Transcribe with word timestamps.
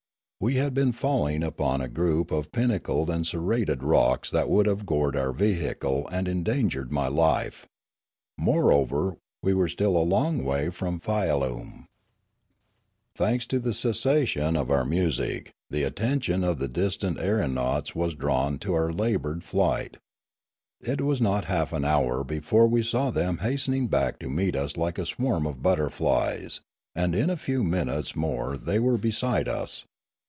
We 0.43 0.55
had 0.55 0.73
been 0.73 0.91
falling 0.91 1.43
upon 1.43 1.81
a 1.81 1.87
group 1.87 2.31
of 2.31 2.51
pinnacled 2.51 3.11
and 3.11 3.27
serrated 3.27 3.83
rocks 3.83 4.31
that 4.31 4.49
would 4.49 4.65
have 4.65 4.87
gored 4.87 5.15
our 5.15 5.31
vehicle 5.33 6.07
and 6.07 6.27
endangered 6.27 6.87
62 6.87 6.87
Limanora 6.89 6.91
my 6.95 7.07
life. 7.09 7.65
Moreover, 8.39 9.17
we 9.43 9.53
were 9.53 9.67
still 9.67 9.95
a 9.95 9.99
long 10.01 10.43
way 10.43 10.71
from 10.71 10.99
Fialume. 10.99 11.85
Thanks 13.13 13.45
to 13.45 13.59
the 13.59 13.71
cessation 13.71 14.57
of 14.57 14.71
our 14.71 14.83
music, 14.83 15.51
the 15.69 15.83
attention 15.83 16.43
of 16.43 16.57
the 16.57 16.67
distant 16.67 17.19
aeronauts 17.19 17.93
was 17.93 18.15
drawn 18.15 18.57
to 18.57 18.73
our 18.73 18.91
laboured 18.91 19.43
flight. 19.43 19.97
It 20.81 21.01
was 21.01 21.21
not 21.21 21.45
half 21.45 21.71
an 21.71 21.85
hour 21.85 22.23
before 22.23 22.65
we 22.67 22.81
saw 22.81 23.11
them 23.11 23.37
hastening 23.37 23.85
back 23.89 24.17
to 24.17 24.27
meet 24.27 24.55
us 24.55 24.75
like 24.75 24.97
a 24.97 25.05
swarm 25.05 25.45
of 25.45 25.61
butterflies; 25.61 26.61
and 26.95 27.13
in 27.13 27.29
a 27.29 27.37
few 27.37 27.63
minutes 27.63 28.15
more 28.15 28.57
they 28.57 28.79
were 28.79 28.97
beside 28.97 29.47
us. 29.47 29.85